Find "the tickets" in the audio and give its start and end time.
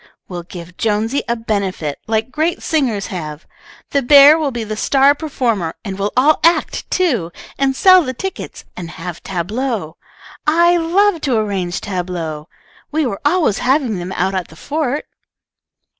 8.03-8.65